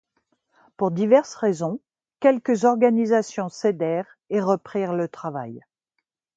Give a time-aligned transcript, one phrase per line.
[0.77, 1.79] Pour diverses raisons,
[2.21, 5.61] quelques organisations cédèrent et reprirent le travail.